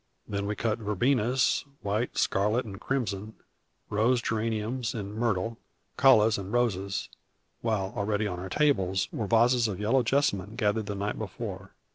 Then 0.27 0.47
we 0.47 0.55
cut 0.55 0.79
verbenas, 0.79 1.63
white, 1.83 2.17
scarlet, 2.17 2.65
and 2.65 2.81
crimson, 2.81 3.35
rose 3.91 4.19
geraniums 4.19 4.95
and 4.95 5.13
myrtle, 5.13 5.59
callas 5.95 6.39
and 6.39 6.51
roses; 6.51 7.07
while 7.61 7.93
already 7.95 8.25
on 8.25 8.39
our 8.39 8.49
tables 8.49 9.07
were 9.11 9.27
vases 9.27 9.67
of 9.67 9.79
yellow 9.79 10.01
jessamine, 10.01 10.55
gathered 10.55 10.87
the 10.87 10.95
night 10.95 11.19
before. 11.19 11.73